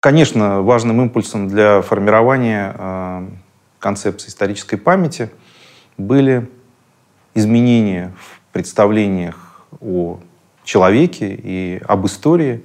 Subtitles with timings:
[0.00, 3.28] Конечно, важным импульсом для формирования э,
[3.78, 5.30] концепции исторической памяти
[5.98, 6.48] были
[7.34, 10.18] изменения в представлениях о
[10.64, 12.64] человеке и об истории,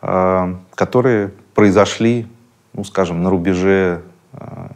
[0.00, 2.28] э, которые произошли,
[2.74, 4.02] ну, скажем, на рубеже
[4.34, 4.68] э,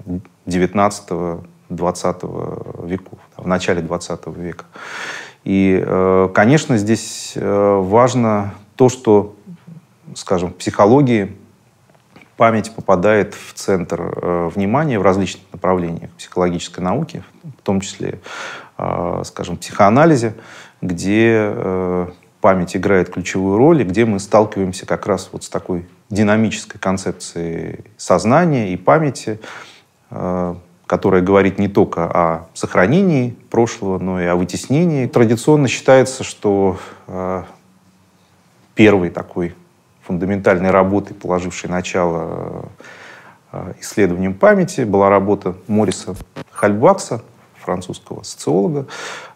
[0.47, 4.65] 19-20 веков, в начале 20 века.
[5.45, 9.37] И, э, конечно, здесь э, важно то, что,
[10.17, 11.37] скажем, в психологии
[12.37, 17.23] память попадает в центр э, внимания в различных направлениях психологической науки,
[17.61, 18.17] в том числе, э,
[19.25, 20.35] скажем, психоанализе,
[20.83, 22.07] где э,
[22.41, 27.81] память играет ключевую роль, и где мы сталкиваемся как раз вот с такой динамической концепцией
[27.97, 29.41] сознания и памяти,
[30.11, 30.55] э,
[30.87, 35.07] которая говорит не только о сохранении прошлого, но и о вытеснении.
[35.07, 37.43] Традиционно считается, что э,
[38.75, 39.55] первый такой
[40.03, 42.69] фундаментальной работой, положившей начало
[43.51, 46.15] э, исследованиям памяти, была работа Мориса
[46.53, 47.23] Хальбакса,
[47.67, 48.87] французского социолога,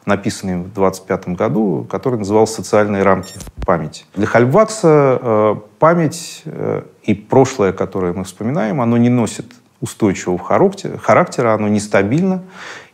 [0.07, 3.35] написанный в 1925 году, который назывался «Социальные рамки
[3.67, 4.05] памяти».
[4.15, 9.47] Для Хальбакса э, память э, и прошлое, которое мы вспоминаем, оно не носит
[9.81, 12.43] устойчивого характера, оно нестабильно,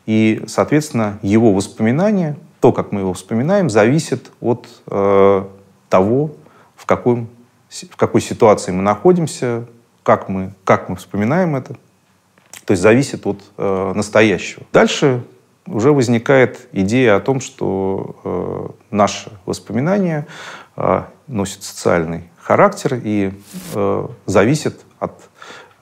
[0.07, 5.45] и, соответственно, его воспоминания, то, как мы его вспоминаем, зависит от э,
[5.89, 6.31] того,
[6.75, 7.29] в каком
[7.69, 9.67] в какой ситуации мы находимся,
[10.03, 11.77] как мы, как мы вспоминаем это.
[12.67, 14.64] То есть зависит от э, настоящего.
[14.72, 15.22] Дальше
[15.67, 20.27] уже возникает идея о том, что э, наши воспоминания
[20.77, 23.33] э, носят социальный характер и
[23.75, 25.12] э, зависят от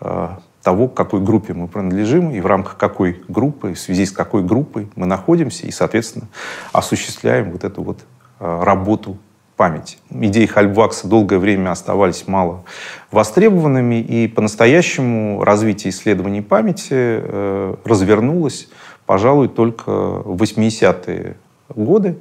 [0.01, 0.29] э,
[0.63, 4.42] того, к какой группе мы принадлежим и в рамках какой группы, в связи с какой
[4.42, 6.29] группой мы находимся и, соответственно,
[6.73, 8.01] осуществляем вот эту вот
[8.41, 9.19] э, работу
[9.57, 9.98] памяти.
[10.11, 12.65] Идеи Хальбвакса долгое время оставались мало
[13.11, 18.69] востребованными, и по-настоящему развитие исследований памяти э, развернулось,
[19.07, 21.37] пожалуй, только в 80-е
[21.69, 22.19] годы,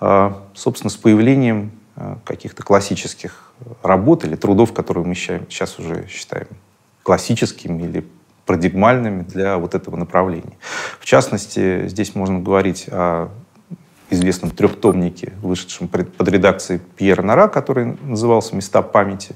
[0.00, 3.52] э, собственно, с появлением э, каких-то классических
[3.82, 6.46] работ или трудов, которые мы сейчас уже считаем
[7.02, 8.06] классическими или
[8.46, 10.56] парадигмальными для вот этого направления.
[10.98, 13.28] В частности, здесь можно говорить о
[14.10, 19.34] известном трехтомнике, вышедшем под редакцией Пьера Нара, который назывался «Места памяти»,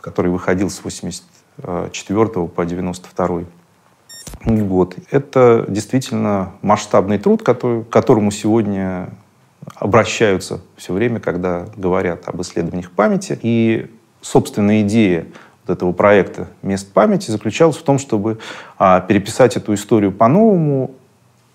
[0.00, 3.44] который выходил с 84 по 92
[4.44, 4.96] год.
[5.10, 9.10] Это действительно масштабный труд, который, к которому сегодня
[9.76, 13.38] обращаются все время, когда говорят об исследованиях памяти.
[13.42, 15.26] И, собственная идея
[15.66, 18.38] вот этого проекта «Мест памяти» заключалась в том, чтобы
[18.78, 20.94] а, переписать эту историю по-новому,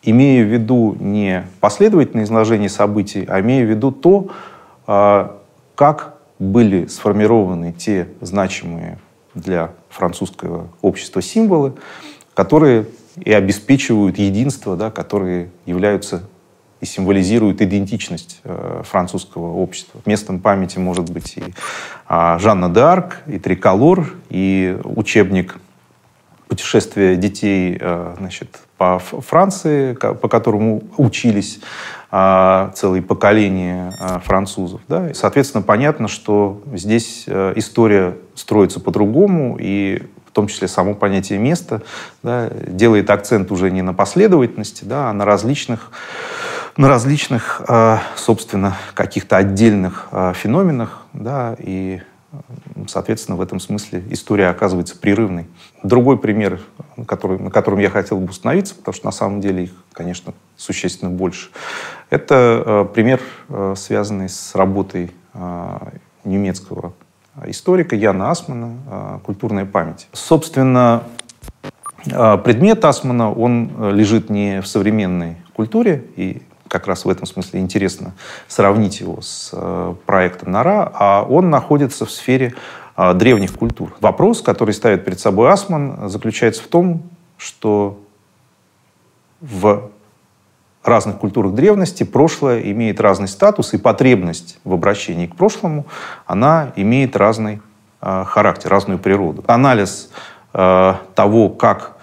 [0.04, 4.30] имея в виду не последовательное изложение событий, а имея в виду то,
[4.88, 5.38] а,
[5.76, 8.98] как были сформированы те значимые
[9.36, 11.74] для французского общества символы,
[12.34, 12.86] которые
[13.18, 16.24] и обеспечивают единство, да, которые являются
[16.80, 20.00] и символизируют идентичность э, французского общества.
[20.06, 21.44] Местом памяти может быть и
[22.08, 25.58] э, Жанна д'Арк, и Триколор, и учебник
[26.50, 31.60] путешествия детей э, значит, по Франции, по которому учились
[32.12, 34.82] э, целые поколения э, французов.
[34.88, 35.12] Да?
[35.12, 41.82] И, соответственно, понятно, что здесь история строится по-другому, и в том числе само понятие места
[42.24, 45.92] да, делает акцент уже не на последовательности, да, а на различных
[46.78, 47.62] на различных,
[48.16, 52.00] собственно, каких-то отдельных феноменах, да, и
[52.90, 55.48] Соответственно, в этом смысле история оказывается прерывной.
[55.84, 56.60] Другой пример,
[57.06, 61.12] который, на котором я хотел бы установиться, потому что на самом деле их, конечно, существенно
[61.12, 61.50] больше,
[62.10, 65.78] это э, пример, э, связанный с работой э,
[66.24, 66.94] немецкого
[67.46, 70.10] историка Яна Асмана «Культурная память».
[70.12, 71.04] Собственно,
[72.04, 78.14] предмет Асмана, он лежит не в современной культуре, и как раз в этом смысле интересно
[78.50, 79.54] сравнить его с
[80.06, 82.56] проектом Нара, а он находится в сфере
[83.16, 83.96] древних культур.
[84.02, 87.04] Вопрос, который ставит перед собой Асман, заключается в том,
[87.38, 88.00] что
[89.42, 89.90] в
[90.84, 95.86] разных культурах древности прошлое имеет разный статус, и потребность в обращении к прошлому,
[96.26, 97.62] она имеет разный
[98.02, 99.44] э, характер, разную природу.
[99.48, 100.10] Анализ
[100.54, 101.98] э, того, как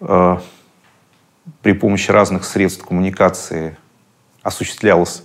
[0.00, 0.36] э,
[1.62, 3.76] при помощи разных средств коммуникации
[4.42, 5.22] осуществлялось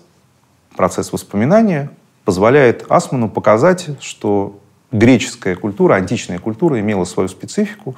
[0.75, 1.89] процесс воспоминания
[2.25, 4.59] позволяет Асману показать, что
[4.91, 7.95] греческая культура, античная культура имела свою специфику,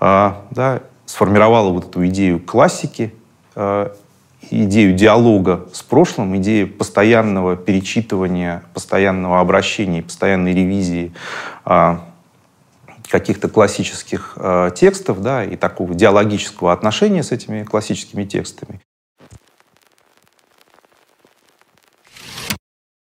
[0.00, 3.12] да, сформировала вот эту идею классики,
[4.50, 11.12] идею диалога с прошлым, идею постоянного перечитывания, постоянного обращения, постоянной ревизии
[11.64, 12.04] а,
[13.08, 18.80] каких-то классических а, текстов да, и такого диалогического отношения с этими классическими текстами.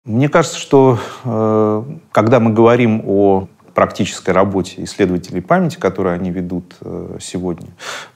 [0.06, 6.76] Мне кажется, что э, когда мы говорим о практической работе исследователей памяти, которые они ведут
[6.82, 7.70] э, сегодня,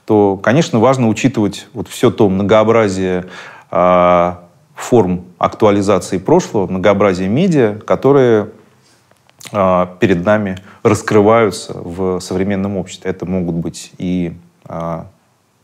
[0.04, 3.24] то, конечно, важно учитывать вот все то многообразие
[3.70, 4.44] а,
[4.74, 8.50] форм актуализации прошлого, многообразие медиа, которые
[9.50, 13.10] перед нами раскрываются в современном обществе.
[13.10, 14.36] Это могут быть и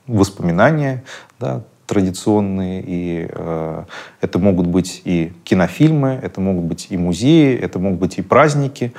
[0.06, 1.04] воспоминания,
[1.38, 3.84] да, традиционные, и э,
[4.20, 8.92] это могут быть и кинофильмы, это могут быть и музеи, это могут быть и праздники.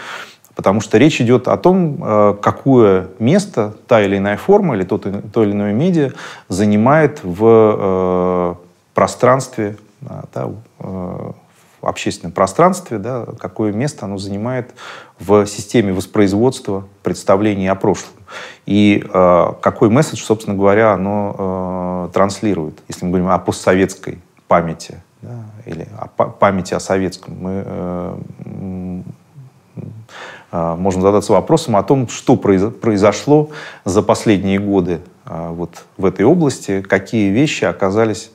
[0.55, 4.97] Потому что речь идет о том, э, какое место та или иная форма или то,
[4.97, 6.11] то или иное медиа
[6.47, 8.55] занимает в э,
[8.93, 14.73] пространстве, э, да, в общественном пространстве, да, какое место оно занимает
[15.19, 18.13] в системе воспроизводства представлений о прошлом.
[18.65, 25.01] И э, какой месседж, собственно говоря, оно э, транслирует, если мы говорим о постсоветской памяти
[25.21, 27.35] да, или о памяти о советском.
[27.39, 28.15] Мы э,
[30.51, 33.49] а, можем задаться вопросом о том, что произошло
[33.83, 38.31] за последние годы а, вот в этой области, какие вещи оказались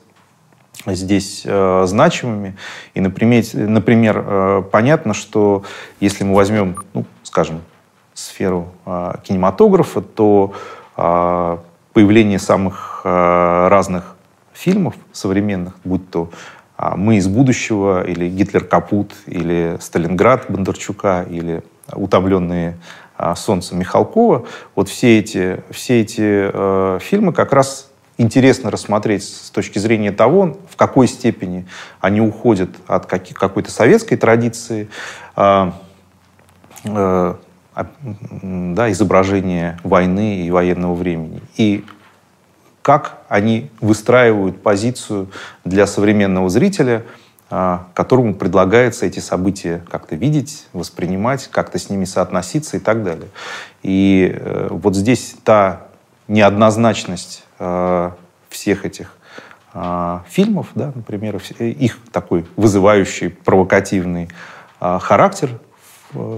[0.85, 2.55] здесь э, значимыми.
[2.93, 5.63] И, например, например э, понятно, что
[5.99, 7.61] если мы возьмем, ну, скажем,
[8.25, 10.53] сферу э, кинематографа, то
[10.97, 11.57] э,
[11.93, 14.15] появление самых э, разных
[14.53, 16.29] фильмов современных, будь то
[16.95, 21.63] «Мы из будущего», или «Гитлер капут», или «Сталинград» Бондарчука, или
[21.93, 22.77] утомленные
[23.21, 29.51] а, солнцем Михалкова, вот все эти, все эти э, фильмы как раз интересно рассмотреть с
[29.51, 31.67] точки зрения того, в какой степени
[31.99, 34.89] они уходят от какой-то советской традиции,
[37.75, 41.85] да, изображения войны и военного времени, и
[42.81, 45.29] как они выстраивают позицию
[45.63, 47.03] для современного зрителя–
[47.53, 53.27] а, которому предлагается эти события как-то видеть, воспринимать, как-то с ними соотноситься и так далее.
[53.83, 55.81] И э, вот здесь та
[56.29, 58.11] неоднозначность э,
[58.47, 59.17] всех этих
[59.73, 64.29] а, фильмов, да, например, их такой вызывающий, провокативный
[64.79, 65.49] а, характер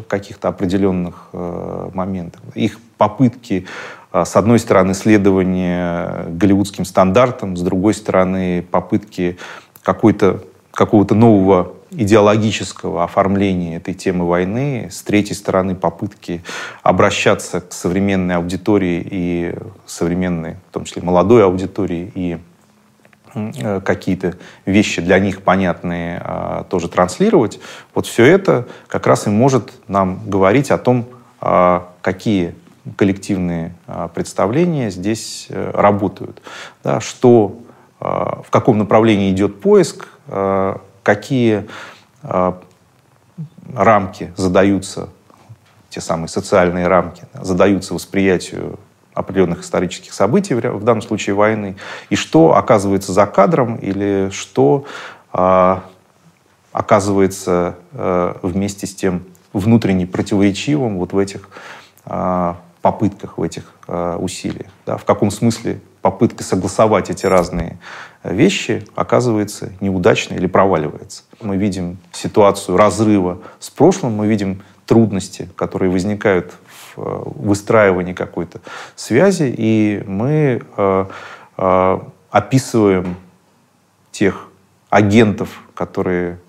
[0.08, 3.66] каких-то определенных э, моментах, их попытки
[4.12, 9.40] с одной стороны, следования голливудским стандартам, с другой стороны, попытки
[9.82, 10.44] какой-то
[10.74, 16.44] какого-то нового идеологического оформления этой темы войны, с третьей стороны попытки
[16.82, 19.56] обращаться к современной аудитории и
[19.86, 22.40] современной, в том числе молодой аудитории, и э,
[23.84, 24.36] какие-то
[24.66, 27.60] вещи для них понятные а, тоже транслировать,
[27.96, 31.08] вот все это как раз и может нам говорить о том,
[31.42, 32.54] а, какие
[32.96, 36.42] коллективные а, представления здесь э, работают,
[36.84, 37.60] да, что
[38.00, 41.68] в каком направлении идет поиск, Э, какие
[42.22, 42.54] э,
[43.76, 45.10] рамки задаются,
[45.90, 48.80] те самые социальные рамки, задаются восприятию
[49.14, 51.76] определенных исторических событий, в данном случае войны,
[52.10, 54.86] и что оказывается за кадром или что
[55.34, 55.78] э,
[56.72, 61.50] оказывается вместе с тем внутренне противоречивым вот в этих
[62.82, 63.72] попытках, в этих
[64.18, 64.72] усилиях.
[64.88, 64.98] Да?
[64.98, 67.78] В каком смысле попытка согласовать эти разные
[68.24, 71.24] вещи оказывается неудачной или проваливается.
[71.42, 78.62] Мы видим ситуацию разрыва с прошлым, мы видим трудности, которые возникают э, выстраивании какой-то
[78.96, 81.06] связи, и мы э,
[81.58, 83.16] э, описываем
[84.12, 84.50] тех
[84.90, 86.40] агентов, которые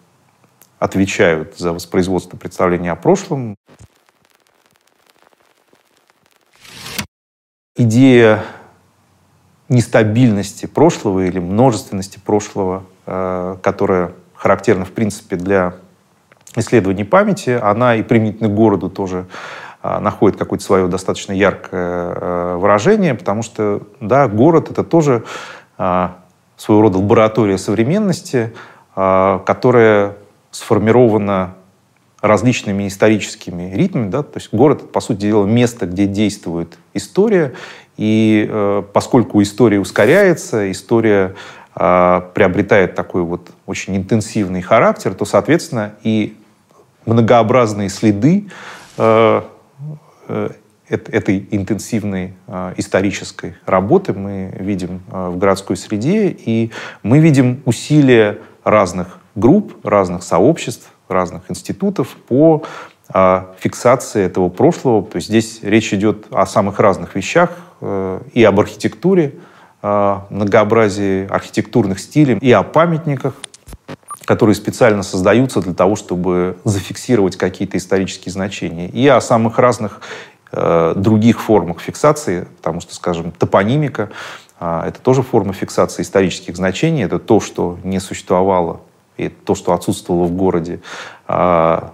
[0.78, 3.56] отвечают за воспроизводство представления о прошлом.
[7.76, 8.44] Идея
[9.68, 15.74] нестабильности прошлого или множественности прошлого, э, которая характерна, в принципе, для
[16.56, 19.63] исследований памяти, она и применительно к городу тоже э,
[20.00, 25.24] находит какое-то свое достаточно яркое э, выражение, потому что, да, город— это тоже
[25.76, 28.54] своего рода лаборатория современности,
[28.94, 30.14] которая
[30.52, 31.54] сформирована
[32.20, 34.08] различными историческими ритмами.
[34.08, 34.22] Да?
[34.22, 37.54] То есть город, по сути дела, место, где действует история,
[37.96, 41.34] и э, поскольку история ускоряется, история
[41.74, 46.36] приобретает такой вот очень интенсивный характер, то, соответственно, и
[47.04, 48.48] многообразные следы
[50.88, 56.70] этой интенсивной э, исторической работы мы видим э, в городской среде, и
[57.02, 62.64] мы видим усилия разных групп, разных сообществ, разных институтов по
[63.12, 65.04] э, фиксации этого прошлого.
[65.04, 67.50] То есть здесь речь идет о самых разных вещах,
[68.32, 69.34] и об архитектуре,
[69.82, 73.34] многообразии архитектурных стилей, и о памятниках,
[74.24, 80.00] которые специально создаются для того, чтобы зафиксировать какие-то исторические значения, и о самых разных
[80.56, 84.10] Э, других формах фиксации, потому что, скажем, топонимика
[84.60, 88.80] а, это тоже форма фиксации исторических значений, это то, что не существовало,
[89.16, 90.80] и то, что отсутствовало в городе
[91.26, 91.92] а,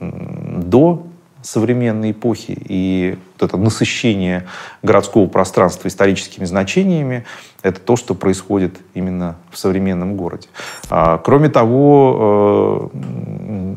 [0.00, 1.06] до
[1.44, 4.46] современной эпохи, и вот это насыщение
[4.82, 7.24] городского пространства историческими значениями,
[7.62, 10.48] это то, что происходит именно в современном городе.
[10.90, 13.74] А, кроме того, э,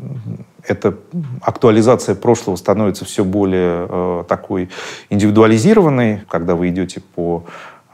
[0.64, 0.96] эта
[1.42, 4.70] актуализация прошлого становится все более э, такой
[5.10, 7.44] индивидуализированной, когда вы идете по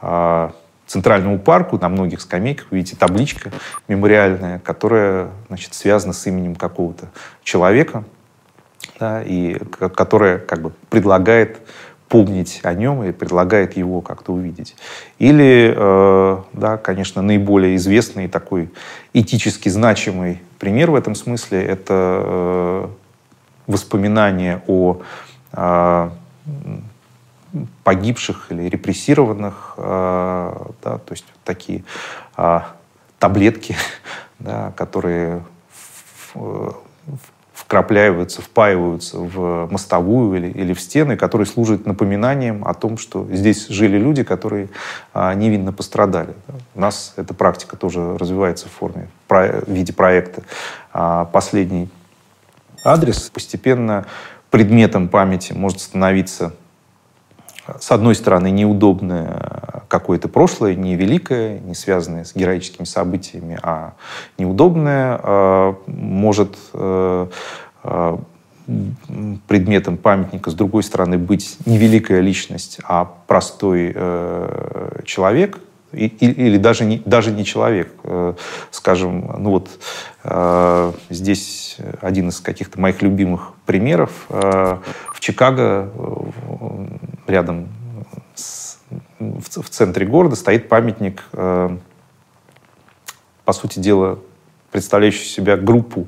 [0.01, 0.49] э,
[0.87, 3.51] Центральному парку, на многих скамейках видите табличка
[3.87, 7.07] мемориальная, которая значит, связана с именем какого-то
[7.43, 8.03] человека,
[8.99, 9.57] да, и
[9.95, 11.59] которая как бы предлагает
[12.09, 14.75] помнить о нем и предлагает его как-то увидеть.
[15.17, 18.69] Или, э, да, конечно, наиболее известный такой
[19.13, 22.87] этически значимый пример в этом смысле— это э,
[23.67, 25.01] воспоминания о
[25.53, 26.09] э,
[27.83, 31.83] погибших или репрессированных, э, да, то есть такие
[32.37, 32.59] э,
[33.19, 33.75] таблетки,
[34.39, 35.43] да, которые
[36.33, 36.75] в, в,
[37.65, 43.67] вкрапляются, впаиваются в мостовую или, или в стены, которые служат напоминанием о том, что здесь
[43.67, 44.69] жили люди, которые
[45.13, 46.35] а, невинно пострадали.
[46.75, 50.43] У нас эта практика тоже развивается в форме, в виде проекта.
[50.93, 51.89] А, последний
[52.83, 54.05] адрес постепенно
[54.51, 56.53] предметом памяти может становиться
[57.79, 63.93] с одной стороны, неудобное какое-то прошлое, не великое, не связанное с героическими событиями, а
[64.37, 67.27] неудобное, э, может э,
[67.83, 68.17] э,
[69.47, 73.93] предметом памятника, с другой стороны, быть не великая личность, а простой
[75.05, 75.59] человек,
[75.91, 77.93] или даже не, даже не человек.
[78.71, 79.69] Скажем, ну вот
[81.11, 84.25] здесь один из каких-то моих любимых примеров.
[84.29, 85.91] В Чикаго
[87.27, 87.67] рядом
[89.33, 91.77] в, в центре города стоит памятник, э,
[93.45, 94.19] по сути дела,
[94.71, 96.07] представляющий себя группу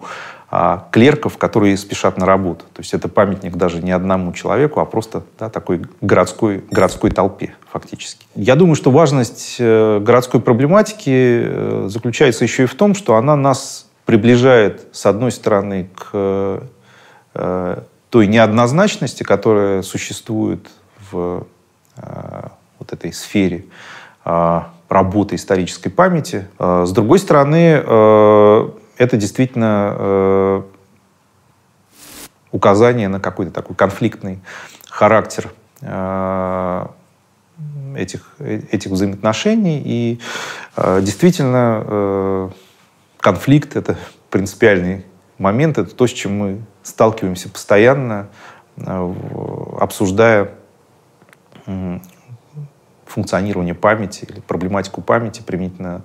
[0.51, 2.65] э, клерков, которые спешат на работу.
[2.73, 7.53] То есть это памятник даже не одному человеку, а просто да, такой городской, городской толпе
[7.71, 8.25] фактически.
[8.35, 13.35] Я думаю, что важность э, городской проблематики э, заключается еще и в том, что она
[13.35, 16.09] нас приближает, с одной стороны, к
[17.33, 20.67] э, той неоднозначности, которая существует
[21.11, 21.45] в
[22.87, 23.65] вот этой сфере
[24.25, 26.47] э, работы исторической памяти.
[26.59, 27.57] Э, с другой стороны,
[28.97, 30.63] это действительно
[32.51, 34.39] указание на какой-то такой конфликтный
[34.89, 35.51] характер
[37.95, 39.81] этих, этих взаимоотношений.
[39.85, 40.19] И
[41.01, 42.51] действительно,
[43.19, 43.97] конфликт— это
[44.31, 45.05] принципиальный
[45.37, 48.29] момент, это то, с чем мы сталкиваемся постоянно,
[48.77, 50.49] обсуждая
[53.17, 56.03] функционирование памяти или проблематику памяти применительно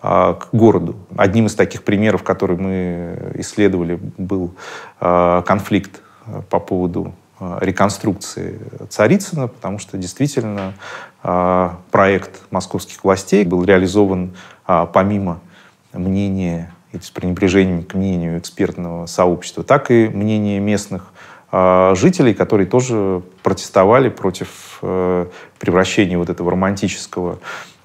[0.00, 0.94] а, к городу.
[1.16, 4.54] Одним из таких примеров, который мы исследовали, был
[5.00, 7.14] а, конфликт а, по поводу
[7.60, 10.74] реконструкции Царицына, потому что действительно
[11.90, 15.40] проект московских властей был реализован помимо
[15.92, 21.11] мнения и с пренебрежением к мнению экспертного сообщества, так и мнения местных
[21.52, 25.26] жителей, которые тоже протестовали против э,
[25.58, 27.40] превращения вот этого романтического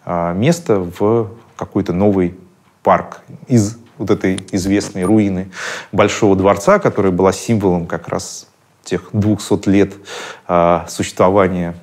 [0.05, 2.37] а, места в какой-то новый
[2.81, 5.51] парк из вот этой известной руины
[5.91, 8.47] Большого дворца, которая была символом как раз
[8.85, 9.93] тех 200 лет
[10.47, 11.75] а, существования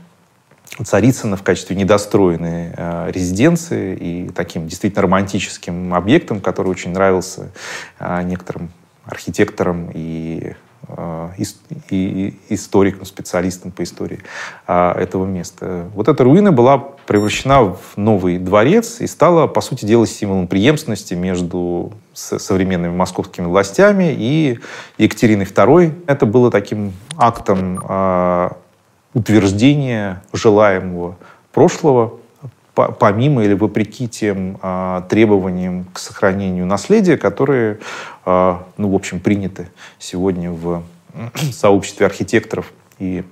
[0.82, 2.72] Царицына в качестве недостроенной
[3.12, 7.52] резиденции и таким действительно романтическим объектом, который очень нравился
[8.00, 8.72] некоторым
[9.04, 10.63] архитекторам и Э,
[11.90, 14.20] и историком, специалистом по истории
[14.66, 15.86] а, этого места.
[15.94, 21.14] Вот эта руина была превращена в новый дворец и стала, по сути дела, символом преемственности
[21.14, 24.58] между современными московскими властями и
[24.98, 26.04] Екатериной II.
[26.06, 28.56] Это было таким актом а,
[29.14, 31.16] утверждения желаемого
[31.52, 32.18] прошлого,
[32.74, 37.78] помимо или вопреки тем а, требованиям к сохранению наследия, которые,
[38.24, 40.82] а, ну, в общем, приняты сегодня в
[41.52, 43.24] сообществе архитекторов и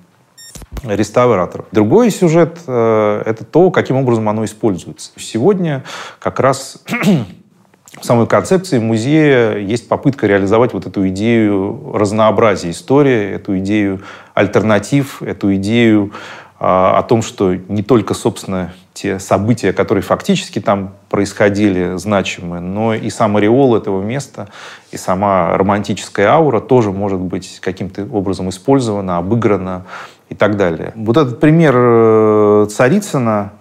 [0.84, 1.66] реставраторов.
[1.70, 5.12] Другой сюжет э,— это то, каким образом оно используется.
[5.16, 5.84] Сегодня
[6.18, 6.82] как раз
[8.00, 14.02] в самой концепции музея есть попытка реализовать вот эту идею разнообразия истории, эту идею
[14.34, 16.12] альтернатив, эту идею
[16.58, 22.94] а, о том, что не только, собственно, те события, которые фактически там происходили, значимы, но
[22.94, 24.48] и сам ореол этого места,
[24.90, 29.86] и сама романтическая аура тоже может быть каким-то образом использована, обыграна
[30.28, 30.92] и так далее.
[30.94, 33.52] Вот этот пример э, Царицына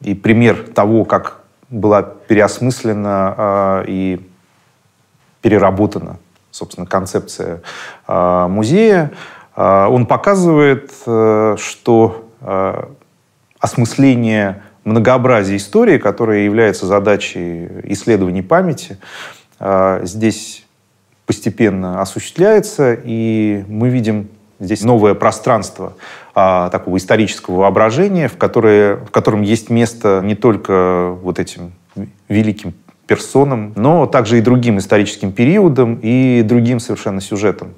[0.00, 4.30] и пример того, как была переосмыслена э, и
[5.42, 6.16] переработана,
[6.50, 7.62] собственно, концепция
[8.06, 9.12] э, музея,
[9.60, 12.24] а, он показывает, э, что
[13.60, 18.98] осмысление многообразия истории, которая является задачей исследований памяти,
[19.60, 20.64] э, здесь
[21.26, 24.28] постепенно осуществляется, и мы видим
[24.60, 25.92] здесь новое пространство
[26.34, 31.72] а, такого исторического воображения, в, которое, в котором есть место не только вот этим
[32.28, 32.74] великим
[33.06, 37.74] персонам, но также и другим историческим периодам и другим совершенно сюжетам.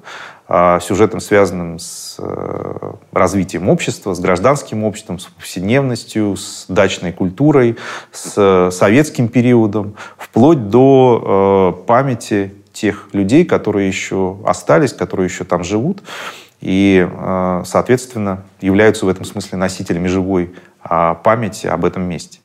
[0.53, 7.77] А, сюжетом, связанным с э, развитием общества, с гражданским обществом, с повседневностью, с дачной культурой,
[8.11, 15.63] с советским периодом, вплоть до э, памяти тех людей, которые еще остались, которые еще там
[15.63, 16.03] живут
[16.59, 22.39] и, э, соответственно, являются в этом смысле носителями живой а, памяти об этом месте.